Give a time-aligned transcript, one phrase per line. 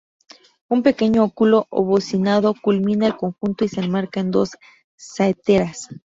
[0.67, 4.49] Un pequeño óculo abocinado culmina el conjunto y se enmarca con dos
[4.95, 5.89] saeteras.